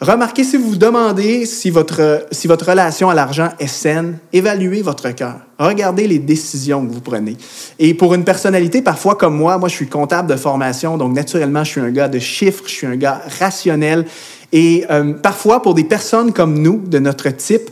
Remarquez 0.00 0.42
si 0.42 0.56
vous 0.56 0.70
vous 0.70 0.76
demandez 0.76 1.46
si 1.46 1.70
votre, 1.70 2.26
si 2.32 2.48
votre 2.48 2.68
relation 2.68 3.10
à 3.10 3.14
l'argent 3.14 3.50
est 3.60 3.68
saine, 3.68 4.18
évaluez 4.32 4.82
votre 4.82 5.10
cœur. 5.10 5.36
Regardez 5.58 6.08
les 6.08 6.18
décisions 6.18 6.84
que 6.84 6.92
vous 6.92 7.00
prenez. 7.00 7.36
Et 7.78 7.94
pour 7.94 8.14
une 8.14 8.24
personnalité 8.24 8.82
parfois 8.82 9.14
comme 9.14 9.36
moi, 9.36 9.56
moi 9.58 9.68
je 9.68 9.74
suis 9.74 9.88
comptable 9.88 10.28
de 10.28 10.36
formation, 10.36 10.98
donc 10.98 11.14
naturellement 11.14 11.62
je 11.62 11.70
suis 11.70 11.80
un 11.80 11.90
gars 11.90 12.08
de 12.08 12.18
chiffres, 12.18 12.64
je 12.66 12.72
suis 12.72 12.86
un 12.88 12.96
gars 12.96 13.22
rationnel. 13.38 14.04
Et 14.52 14.84
euh, 14.90 15.14
parfois 15.14 15.62
pour 15.62 15.74
des 15.74 15.84
personnes 15.84 16.32
comme 16.32 16.58
nous, 16.58 16.82
de 16.84 16.98
notre 16.98 17.28
type, 17.30 17.70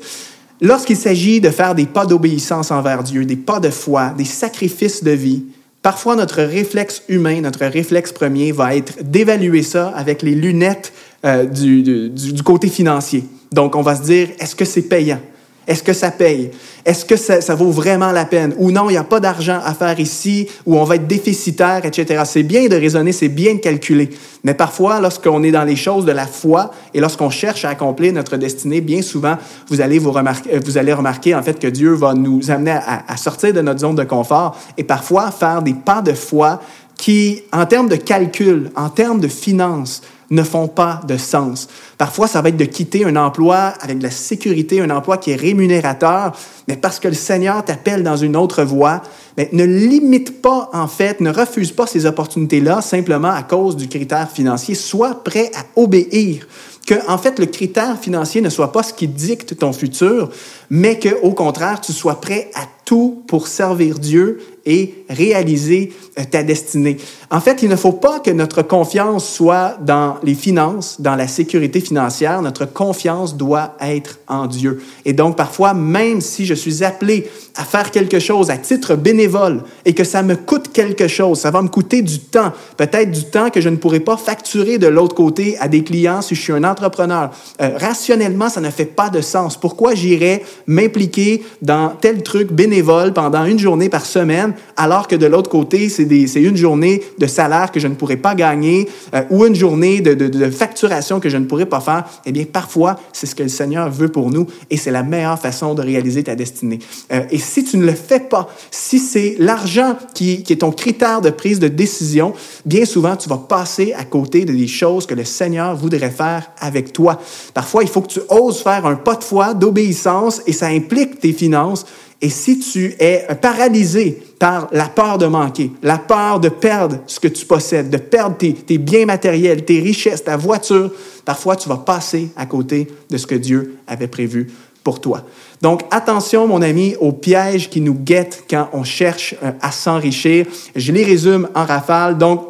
lorsqu'il 0.61 0.97
s'agit 0.97 1.41
de 1.41 1.51
faire 1.51 1.75
des 1.75 1.87
pas 1.87 2.07
d'obéissance 2.07 2.71
envers 2.71 3.03
Dieu, 3.03 3.25
des 3.25 3.37
pas 3.37 3.59
de 3.59 3.71
foi, 3.71 4.11
des 4.17 4.25
sacrifices 4.25 5.03
de 5.03 5.11
vie, 5.13 5.45
parfois 5.87 6.17
notre 6.17 6.43
réflexe 6.43 7.05
humain, 7.09 7.43
notre 7.43 7.65
réflexe 7.65 8.11
premier 8.11 8.51
va 8.51 8.75
être 8.75 9.05
d'évaluer 9.05 9.63
ça 9.63 9.91
avec 9.91 10.21
les 10.21 10.35
lunettes 10.35 10.93
euh, 11.25 11.45
du, 11.45 12.11
du, 12.11 12.43
côté 12.43 12.67
financier. 12.67 13.23
Donc, 13.53 13.77
on 13.77 13.83
va 13.83 13.95
se 13.95 14.03
dire, 14.03 14.31
est-ce 14.41 14.57
que 14.57 14.65
c'est 14.65 14.83
payant? 14.83 15.21
Est-ce 15.67 15.83
que 15.83 15.93
ça 15.93 16.11
paye? 16.11 16.51
Est-ce 16.85 17.05
que 17.05 17.17
ça, 17.17 17.55
vaut 17.55 17.71
vraiment 17.71 18.13
la 18.13 18.25
peine? 18.25 18.55
Ou 18.59 18.71
non, 18.71 18.89
il 18.89 18.93
n'y 18.93 18.99
a 18.99 19.05
pas 19.05 19.19
d'argent 19.19 19.61
à 19.65 19.75
faire 19.75 19.99
ici, 19.99 20.47
ou 20.65 20.77
on 20.79 20.85
va 20.85 20.95
être 20.95 21.09
déficitaire, 21.09 21.85
etc. 21.85 22.23
C'est 22.25 22.45
bien 22.45 22.69
de 22.69 22.77
raisonner, 22.77 23.11
c'est 23.11 23.29
bien 23.29 23.55
de 23.55 23.59
calculer. 23.59 24.11
Mais 24.45 24.55
parfois, 24.55 25.01
lorsqu'on 25.01 25.43
est 25.43 25.51
dans 25.51 25.65
les 25.65 25.75
choses 25.75 26.05
de 26.05 26.13
la 26.13 26.27
foi 26.27 26.71
et 26.95 27.01
lorsqu'on 27.01 27.31
cherche 27.31 27.65
à 27.65 27.71
accomplir 27.71 28.13
notre 28.13 28.37
destinée, 28.37 28.81
bien 28.81 29.03
souvent, 29.03 29.37
vous 29.69 29.81
allez, 29.81 29.99
vous, 29.99 30.13
remarquer, 30.13 30.55
euh, 30.55 30.61
vous 30.65 30.79
allez 30.79 30.93
remarquer 30.93 31.35
en 31.35 31.43
fait 31.43 31.59
que 31.59 31.67
Dieu 31.67 31.95
va 31.95 32.15
nous 32.15 32.51
amener 32.51 32.79
à 33.09 33.17
sortir 33.17 33.53
de 33.53 33.61
notre 33.61 33.81
zone 33.81 33.97
de 33.97 34.05
confort 34.05 34.57
et 34.79 34.85
parfois 34.85 35.33
faire 35.33 35.63
des 35.63 35.75
pas 35.75 36.01
de 36.01 36.13
foi 36.13 36.61
qui, 36.97 37.43
en 37.53 37.67
termes 37.67 37.89
de 37.89 37.97
calcul, 37.97 38.71
en 38.75 38.89
termes 38.89 39.21
de 39.21 39.29
finances, 39.29 40.03
ne 40.31 40.43
font 40.43 40.69
pas 40.69 41.01
de 41.07 41.17
sens. 41.17 41.69
Parfois, 41.99 42.27
ça 42.27 42.43
va 42.43 42.49
être 42.49 42.57
de 42.57 42.65
quitter 42.65 43.05
un 43.05 43.17
emploi 43.17 43.75
avec 43.81 43.99
de 43.99 44.03
la 44.03 44.11
sécurité, 44.11 44.81
un 44.81 44.91
emploi 44.91 45.19
qui 45.19 45.31
est 45.31 45.37
rémunérateur, 45.37 46.33
mais 46.69 46.77
parce 46.77 46.99
que 46.99 47.09
le 47.09 47.15
Seigneur 47.15 47.65
t'appelle 47.65 48.03
dans 48.03 48.17
une 48.17 48.37
autre 48.37 48.63
voie, 48.65 49.03
mais 49.37 49.49
ne 49.53 49.65
limite 49.65 50.43
pas, 50.43 50.71
en 50.73 50.89
fait, 50.89 51.21
ne 51.21 51.31
refuse 51.31 51.73
pas 51.73 51.87
ces 51.87 52.07
opportunités-là 52.07 52.81
simplement 52.81 53.31
à 53.31 53.43
cause 53.43 53.77
du 53.77 53.89
critère 53.89 54.31
financier. 54.31 54.75
Sois 54.75 55.23
prêt 55.23 55.51
à 55.55 55.81
obéir. 55.81 56.47
Que, 56.87 56.95
en 57.09 57.19
fait, 57.19 57.41
le 57.41 57.47
critère 57.47 57.99
financier 57.99 58.41
ne 58.41 58.49
soit 58.49 58.71
pas 58.71 58.85
ce 58.85 58.93
qui 58.93 59.09
dicte 59.09 59.59
ton 59.59 59.73
futur, 59.73 60.31
mais 60.71 60.99
que, 60.99 61.21
au 61.23 61.33
contraire, 61.33 61.81
tu 61.81 61.93
sois 61.93 62.21
prêt 62.21 62.51
à 62.55 62.63
tout 62.85 63.23
pour 63.27 63.49
servir 63.49 63.99
Dieu 63.99 64.39
et 64.65 65.05
réaliser 65.09 65.93
euh, 66.19 66.25
ta 66.29 66.43
destinée. 66.43 66.97
En 67.31 67.41
fait, 67.41 67.63
il 67.63 67.69
ne 67.69 67.77
faut 67.77 67.93
pas 67.93 68.21
que 68.21 68.31
notre 68.31 68.63
confiance 68.63 69.29
soit 69.29 69.77
dans 69.81 70.17
les 70.25 70.35
finances, 70.35 71.01
dans 71.01 71.15
la 71.15 71.29
sécurité 71.29 71.81
financière. 71.81 72.43
Notre 72.43 72.65
confiance 72.65 73.37
doit 73.37 73.77
être 73.81 74.19
en 74.29 74.47
Dieu. 74.47 74.83
Et 75.05 75.13
donc, 75.13 75.37
parfois, 75.37 75.73
même 75.73 76.21
si 76.21 76.47
je 76.47 76.55
suis 76.55 76.83
appelé 76.83 77.29
à 77.57 77.65
faire 77.65 77.91
quelque 77.91 78.19
chose 78.19 78.51
à 78.51 78.57
titre 78.57 78.97
bénévole 78.97 79.63
et 79.85 79.95
que 79.95 80.05
ça 80.05 80.23
me 80.23 80.35
coûte 80.35 80.73
quelque 80.73 81.09
chose, 81.09 81.41
ça 81.41 81.51
va 81.51 81.63
me 81.63 81.69
coûter 81.69 82.03
du 82.03 82.19
temps, 82.19 82.53
peut-être 82.77 83.11
du 83.11 83.25
temps 83.25 83.51
que 83.51 83.61
je 83.61 83.69
ne 83.69 83.77
pourrai 83.77 84.01
pas 84.01 84.17
facturer 84.17 84.79
de 84.79 84.89
l'autre 84.89 85.15
côté 85.15 85.57
à 85.59 85.69
des 85.69 85.85
clients 85.85 86.23
si 86.23 86.35
je 86.35 86.41
suis 86.41 86.53
un 86.53 86.65
entrepreneur. 86.65 87.31
Euh, 87.61 87.71
rationnellement, 87.79 88.49
ça 88.49 88.61
ne 88.61 88.71
fait 88.71 88.85
pas 88.85 89.11
de 89.11 89.21
sens. 89.21 89.57
Pourquoi 89.57 89.95
j'irais 89.95 90.43
m'impliquer 90.67 91.43
dans 91.63 91.91
tel 92.01 92.23
truc 92.23 92.53
bénévole 92.53 93.13
pendant 93.13 93.45
une 93.45 93.59
journée 93.59 93.89
par 93.89 94.05
semaine 94.05 94.55
alors 94.77 95.09
que 95.09 95.17
de 95.17 95.27
l'autre 95.27 95.49
côté, 95.49 95.89
c'est 95.89 96.43
une 96.43 96.57
journée 96.57 97.03
de 97.19 97.27
salaire 97.27 97.73
que 97.73 97.81
je 97.81 97.89
ne 97.89 97.95
pourrais 97.95 98.17
pas 98.17 98.35
gagner 98.35 98.89
euh, 99.15 99.23
ou 99.31 99.47
une 99.47 99.55
journée 99.55 100.01
de, 100.01 100.15
de, 100.15 100.51
facturation 100.51 101.21
que 101.21 101.29
je 101.29 101.37
ne 101.37 101.45
pourrais 101.45 101.67
pas 101.67 101.81
faire, 101.81 102.05
eh 102.25 102.33
bien, 102.33 102.45
parfois, 102.45 102.99
c'est 103.13 103.27
ce 103.27 103.35
que 103.35 103.43
le 103.43 103.49
Seigneur 103.49 103.91
veut 103.91 104.09
pour 104.09 104.31
nous 104.31 104.47
et 104.71 104.77
c'est 104.77 104.91
la 104.91 105.03
meilleure 105.03 105.39
façon 105.39 105.75
de 105.75 105.83
réaliser 105.83 106.25
ta 106.25 106.35
destinée. 106.35 106.79
Euh, 107.13 107.23
et 107.31 107.39
si 107.39 107.65
tu 107.65 107.77
ne 107.77 107.85
le 107.85 107.93
fais 107.93 108.21
pas, 108.21 108.49
si 108.71 108.99
c'est 108.99 109.37
l'argent 109.39 109.97
qui, 110.15 110.43
qui 110.43 110.53
est 110.53 110.57
ton 110.57 110.73
critère 110.73 111.21
de 111.21 111.31
prise 111.31 111.59
de 111.59 111.69
décision, 111.69 112.35
bien 112.65 112.85
souvent, 112.85 113.17
tu 113.17 113.29
vas 113.29 113.39
passer 113.39 113.93
à 113.97 114.05
côté 114.05 114.45
de 114.45 114.53
des 114.57 114.67
choses 114.67 115.07
que 115.07 115.15
le 115.15 115.25
Seigneur 115.25 115.77
voudrait 115.77 116.11
faire 116.11 116.51
avec 116.59 116.93
toi. 116.93 117.21
Parfois, 117.55 117.83
il 117.83 117.89
faut 117.89 118.01
que 118.01 118.09
tu 118.09 118.21
oses 118.29 118.63
faire 118.63 118.87
un 118.87 118.97
pas 118.97 119.15
de 119.15 119.25
foi, 119.25 119.55
d'obéissance, 119.55 120.43
et 120.47 120.53
ça 120.53 120.67
implique 120.67 121.21
tes 121.21 121.33
finances. 121.33 121.87
Et 122.23 122.31
si 122.31 122.59
tu 122.59 122.95
es 122.99 123.27
paralysé 123.43 124.23
par 124.39 124.69
la 124.73 124.89
peur 124.89 125.19
de 125.19 125.27
manquer, 125.27 125.71
la 125.83 125.99
peur 125.99 126.41
de 126.41 126.49
perdre 126.49 126.99
ce 127.07 127.21
que 127.21 127.29
tu 127.29 127.45
possèdes, 127.45 127.91
de 127.91 127.99
perdre 127.99 128.37
tes, 128.37 128.79
biens 128.79 129.05
matériels, 129.05 129.65
tes 129.65 129.81
richesses, 129.81 130.25
ta 130.25 130.37
voiture, 130.37 130.91
parfois 131.25 131.57
tu 131.57 131.69
vas 131.69 131.77
passer 131.77 132.31
à 132.37 132.47
côté 132.47 132.89
de 133.11 133.19
ce 133.19 133.27
que 133.27 133.35
Dieu 133.35 133.77
avait 133.87 134.09
prévu 134.09 134.51
pour 134.83 135.01
toi. 135.01 135.25
Donc 135.61 135.83
attention, 135.91 136.47
mon 136.47 136.63
ami, 136.63 136.95
aux 137.01 137.13
pièges 137.13 137.69
qui 137.69 137.83
nous 137.83 137.95
guettent 137.95 138.45
quand 138.49 138.71
on 138.73 138.85
cherche 138.85 139.35
euh, 139.43 139.51
à 139.61 139.73
s'enrichir. 139.73 140.47
Je 140.75 140.93
les 140.93 141.05
résume 141.05 141.49
en 141.55 141.65
rafale. 141.65 142.17
Donc, 142.17 142.47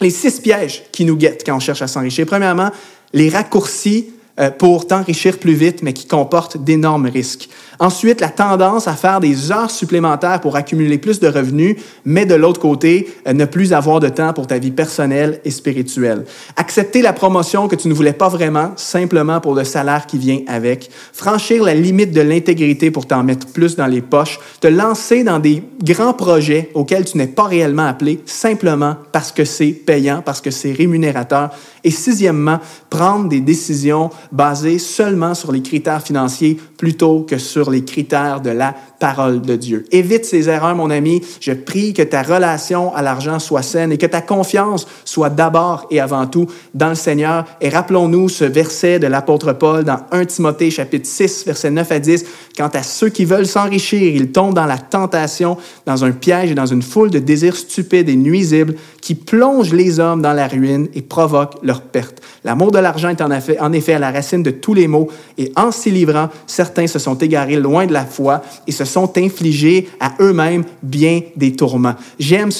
les 0.00 0.10
six 0.10 0.40
pièges 0.40 0.84
qui 0.92 1.04
nous 1.04 1.16
guettent 1.16 1.42
quand 1.44 1.56
on 1.56 1.60
cherche 1.60 1.82
à 1.82 1.86
s'enrichir. 1.86 2.26
Premièrement, 2.26 2.70
les 3.12 3.28
raccourcis 3.28 4.10
pour 4.58 4.86
t'enrichir 4.86 5.38
plus 5.38 5.54
vite, 5.54 5.82
mais 5.82 5.92
qui 5.92 6.06
comportent 6.06 6.56
d'énormes 6.56 7.06
risques. 7.06 7.48
Ensuite, 7.82 8.20
la 8.20 8.28
tendance 8.28 8.86
à 8.88 8.92
faire 8.92 9.20
des 9.20 9.50
heures 9.50 9.70
supplémentaires 9.70 10.42
pour 10.42 10.54
accumuler 10.54 10.98
plus 10.98 11.18
de 11.18 11.26
revenus, 11.26 11.76
mais 12.04 12.26
de 12.26 12.34
l'autre 12.34 12.60
côté, 12.60 13.08
euh, 13.26 13.32
ne 13.32 13.46
plus 13.46 13.72
avoir 13.72 14.00
de 14.00 14.10
temps 14.10 14.34
pour 14.34 14.46
ta 14.46 14.58
vie 14.58 14.70
personnelle 14.70 15.40
et 15.46 15.50
spirituelle. 15.50 16.26
Accepter 16.56 17.00
la 17.00 17.14
promotion 17.14 17.68
que 17.68 17.76
tu 17.76 17.88
ne 17.88 17.94
voulais 17.94 18.12
pas 18.12 18.28
vraiment, 18.28 18.72
simplement 18.76 19.40
pour 19.40 19.54
le 19.54 19.64
salaire 19.64 20.06
qui 20.06 20.18
vient 20.18 20.40
avec. 20.46 20.90
Franchir 21.14 21.64
la 21.64 21.74
limite 21.74 22.12
de 22.12 22.20
l'intégrité 22.20 22.90
pour 22.90 23.06
t'en 23.06 23.22
mettre 23.22 23.46
plus 23.46 23.76
dans 23.76 23.86
les 23.86 24.02
poches. 24.02 24.38
Te 24.60 24.68
lancer 24.68 25.24
dans 25.24 25.38
des 25.38 25.62
grands 25.82 26.12
projets 26.12 26.68
auxquels 26.74 27.06
tu 27.06 27.16
n'es 27.16 27.28
pas 27.28 27.44
réellement 27.44 27.86
appelé, 27.86 28.20
simplement 28.26 28.96
parce 29.10 29.32
que 29.32 29.46
c'est 29.46 29.72
payant, 29.72 30.20
parce 30.22 30.42
que 30.42 30.50
c'est 30.50 30.72
rémunérateur. 30.72 31.48
Et 31.82 31.90
sixièmement, 31.90 32.58
prendre 32.90 33.30
des 33.30 33.40
décisions 33.40 34.10
basées 34.32 34.78
seulement 34.78 35.34
sur 35.34 35.50
les 35.50 35.62
critères 35.62 36.02
financiers 36.02 36.58
plutôt 36.76 37.22
que 37.22 37.38
sur 37.38 37.69
les 37.70 37.84
critères 37.84 38.40
de 38.40 38.50
la 38.50 38.74
parole 38.98 39.40
de 39.40 39.56
Dieu. 39.56 39.86
Évite 39.90 40.24
ces 40.24 40.48
erreurs, 40.48 40.74
mon 40.74 40.90
ami. 40.90 41.22
Je 41.40 41.52
prie 41.52 41.94
que 41.94 42.02
ta 42.02 42.22
relation 42.22 42.94
à 42.94 43.02
l'argent 43.02 43.38
soit 43.38 43.62
saine 43.62 43.92
et 43.92 43.98
que 43.98 44.06
ta 44.06 44.20
confiance 44.20 44.86
soit 45.04 45.30
d'abord 45.30 45.86
et 45.90 46.00
avant 46.00 46.26
tout 46.26 46.46
dans 46.74 46.90
le 46.90 46.94
Seigneur. 46.94 47.46
Et 47.60 47.68
rappelons-nous 47.68 48.28
ce 48.28 48.44
verset 48.44 48.98
de 48.98 49.06
l'apôtre 49.06 49.52
Paul 49.52 49.84
dans 49.84 50.00
1 50.12 50.26
Timothée 50.26 50.70
chapitre 50.70 51.08
6, 51.08 51.46
versets 51.46 51.70
9 51.70 51.90
à 51.92 51.98
10. 51.98 52.24
Quant 52.56 52.68
à 52.68 52.82
ceux 52.82 53.08
qui 53.08 53.24
veulent 53.24 53.46
s'enrichir, 53.46 54.14
ils 54.14 54.32
tombent 54.32 54.54
dans 54.54 54.66
la 54.66 54.78
tentation, 54.78 55.56
dans 55.86 56.04
un 56.04 56.12
piège 56.12 56.50
et 56.50 56.54
dans 56.54 56.66
une 56.66 56.82
foule 56.82 57.10
de 57.10 57.18
désirs 57.18 57.56
stupides 57.56 58.08
et 58.08 58.16
nuisibles 58.16 58.74
qui 59.00 59.14
plongent 59.14 59.72
les 59.72 59.98
hommes 59.98 60.20
dans 60.20 60.32
la 60.32 60.46
ruine 60.46 60.88
et 60.94 61.02
provoquent 61.02 61.56
leur 61.62 61.80
perte. 61.80 62.20
L'amour 62.44 62.70
de 62.70 62.78
l'argent 62.78 63.08
est 63.08 63.22
en 63.22 63.30
effet, 63.30 63.58
en 63.60 63.72
effet 63.72 63.94
à 63.94 63.98
la 63.98 64.10
racine 64.10 64.42
de 64.42 64.50
tous 64.50 64.74
les 64.74 64.88
maux 64.88 65.08
et 65.38 65.52
en 65.56 65.70
s'y 65.70 65.90
livrant, 65.90 66.28
certains 66.46 66.86
se 66.86 66.98
sont 66.98 67.16
égarés 67.16 67.56
loin 67.60 67.86
de 67.86 67.92
la 67.92 68.04
foi 68.04 68.42
et 68.66 68.72
se 68.72 68.84
sont 68.84 69.16
infligés 69.16 69.88
à 70.00 70.12
eux-mêmes 70.20 70.64
bien 70.82 71.20
des 71.36 71.52
tourments. 71.52 71.94
J'aime 72.18 72.50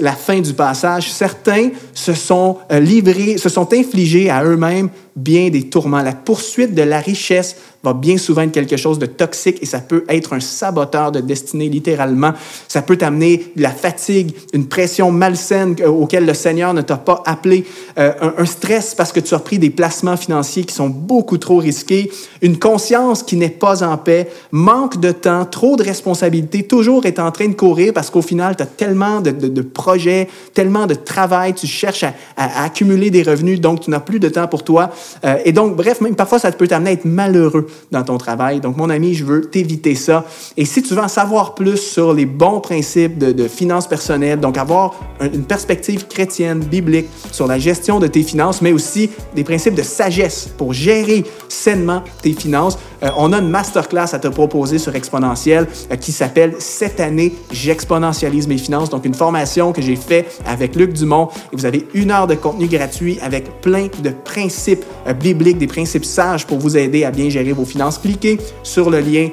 la 0.00 0.12
fin 0.12 0.40
du 0.40 0.54
passage. 0.54 1.12
Certains 1.12 1.70
se 1.94 2.14
sont 2.14 2.58
euh, 2.72 2.80
livrés, 2.80 3.38
se 3.38 3.48
sont 3.48 3.72
infligés 3.72 4.30
à 4.30 4.44
eux-mêmes 4.44 4.90
bien 5.16 5.48
des 5.48 5.64
tourments. 5.70 6.02
La 6.02 6.12
poursuite 6.12 6.74
de 6.74 6.82
la 6.82 7.00
richesse 7.00 7.56
va 7.82 7.94
bien 7.94 8.18
souvent 8.18 8.42
être 8.42 8.52
quelque 8.52 8.76
chose 8.76 8.98
de 8.98 9.06
toxique 9.06 9.58
et 9.62 9.66
ça 9.66 9.78
peut 9.78 10.04
être 10.08 10.34
un 10.34 10.40
saboteur 10.40 11.12
de 11.12 11.20
destinée, 11.20 11.68
littéralement. 11.68 12.32
Ça 12.68 12.82
peut 12.82 12.96
t'amener 12.96 13.52
de 13.56 13.62
la 13.62 13.70
fatigue, 13.70 14.34
une 14.52 14.66
pression 14.66 15.10
malsaine 15.10 15.76
auquel 15.86 16.26
le 16.26 16.34
Seigneur 16.34 16.74
ne 16.74 16.82
t'a 16.82 16.96
pas 16.96 17.22
appelé, 17.24 17.64
euh, 17.98 18.12
un, 18.36 18.44
stress 18.44 18.94
parce 18.94 19.12
que 19.12 19.20
tu 19.20 19.34
as 19.34 19.38
pris 19.38 19.58
des 19.58 19.70
placements 19.70 20.16
financiers 20.16 20.64
qui 20.64 20.74
sont 20.74 20.88
beaucoup 20.88 21.38
trop 21.38 21.58
risqués, 21.58 22.10
une 22.42 22.58
conscience 22.58 23.22
qui 23.22 23.36
n'est 23.36 23.48
pas 23.48 23.82
en 23.82 23.96
paix, 23.96 24.28
manque 24.50 25.00
de 25.00 25.12
temps, 25.12 25.44
trop 25.44 25.76
de 25.76 25.82
responsabilités, 25.82 26.64
toujours 26.64 27.06
être 27.06 27.20
en 27.20 27.30
train 27.30 27.48
de 27.48 27.54
courir 27.54 27.92
parce 27.92 28.10
qu'au 28.10 28.22
final, 28.22 28.56
tu 28.56 28.62
as 28.62 28.66
tellement 28.66 29.20
de, 29.20 29.30
de, 29.30 29.62
projets, 29.62 30.28
tellement 30.54 30.86
de 30.86 30.94
travail, 30.94 31.54
tu 31.54 31.66
cherches 31.66 32.04
à, 32.04 32.14
à, 32.36 32.64
accumuler 32.64 33.10
des 33.10 33.22
revenus, 33.22 33.60
donc 33.60 33.80
tu 33.80 33.90
n'as 33.90 34.00
plus 34.00 34.20
de 34.20 34.28
temps 34.28 34.48
pour 34.48 34.64
toi. 34.64 34.90
Euh, 35.24 35.38
et 35.44 35.52
donc, 35.52 35.76
bref, 35.76 36.00
même 36.00 36.16
parfois, 36.16 36.38
ça 36.38 36.52
peut 36.52 36.68
t'amener 36.68 36.90
à 36.90 36.92
être 36.94 37.04
malheureux 37.04 37.66
dans 37.90 38.02
ton 38.02 38.18
travail. 38.18 38.60
Donc, 38.60 38.76
mon 38.76 38.90
ami, 38.90 39.14
je 39.14 39.24
veux 39.24 39.42
t'éviter 39.42 39.94
ça. 39.94 40.24
Et 40.56 40.64
si 40.64 40.82
tu 40.82 40.94
veux 40.94 41.02
en 41.02 41.08
savoir 41.08 41.54
plus 41.54 41.76
sur 41.76 42.12
les 42.12 42.26
bons 42.26 42.60
principes 42.60 43.18
de, 43.18 43.32
de 43.32 43.48
finances 43.48 43.86
personnelles, 43.86 44.40
donc 44.40 44.56
avoir 44.56 44.94
une 45.20 45.44
perspective 45.44 46.06
chrétienne, 46.06 46.60
biblique 46.60 47.06
sur 47.32 47.46
la 47.46 47.58
gestion 47.58 47.98
de 47.98 48.06
tes 48.06 48.22
finances, 48.22 48.62
mais 48.62 48.72
aussi 48.72 49.10
des 49.34 49.44
principes 49.44 49.74
de 49.74 49.82
sagesse 49.82 50.48
pour 50.56 50.72
gérer 50.72 51.24
sainement 51.48 52.02
tes 52.22 52.32
finances, 52.32 52.78
euh, 53.06 53.10
on 53.16 53.32
a 53.32 53.38
une 53.38 53.48
masterclass 53.48 54.14
à 54.14 54.18
te 54.18 54.28
proposer 54.28 54.78
sur 54.78 54.94
Exponentiel 54.94 55.66
euh, 55.90 55.96
qui 55.96 56.12
s'appelle 56.12 56.54
Cette 56.58 57.00
année, 57.00 57.34
j'exponentialise 57.52 58.48
mes 58.48 58.58
finances. 58.58 58.90
Donc, 58.90 59.04
une 59.04 59.14
formation 59.14 59.72
que 59.72 59.82
j'ai 59.82 59.96
faite 59.96 60.40
avec 60.46 60.74
Luc 60.74 60.92
Dumont. 60.92 61.28
Et 61.52 61.56
vous 61.56 61.66
avez 61.66 61.86
une 61.94 62.10
heure 62.10 62.26
de 62.26 62.34
contenu 62.34 62.66
gratuit 62.66 63.18
avec 63.22 63.60
plein 63.60 63.88
de 64.02 64.10
principes 64.10 64.84
euh, 65.06 65.12
bibliques, 65.12 65.58
des 65.58 65.66
principes 65.66 66.04
sages 66.04 66.46
pour 66.46 66.58
vous 66.58 66.76
aider 66.76 67.04
à 67.04 67.10
bien 67.10 67.28
gérer 67.28 67.52
vos 67.52 67.64
finances. 67.64 67.98
Cliquez 67.98 68.38
sur 68.62 68.90
le 68.90 69.00
lien 69.00 69.28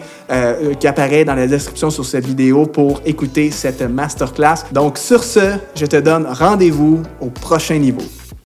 qui 0.80 0.88
apparaît 0.88 1.26
dans 1.26 1.36
la 1.36 1.46
description 1.46 1.92
sur 1.92 2.06
cette 2.06 2.26
vidéo 2.26 2.66
pour 2.66 3.02
écouter 3.06 3.52
cette 3.52 3.82
masterclass. 3.82 4.64
Donc 4.72 4.98
sur 4.98 5.24
ce, 5.24 5.58
je 5.76 5.86
te 5.86 5.98
donne 5.98 6.26
rendez-vous 6.28 7.04
au 7.22 7.28
prochain 7.28 7.78
niveau. 7.78 8.02